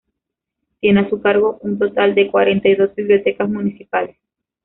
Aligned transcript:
Tiene 0.79 1.01
a 1.01 1.09
su 1.11 1.21
cargo 1.21 1.59
un 1.61 1.77
total 1.77 2.15
de 2.15 2.31
cuarenta 2.31 2.67
y 2.69 2.73
dos 2.75 2.89
bibliotecas 2.95 3.47
municipales. 3.47 4.15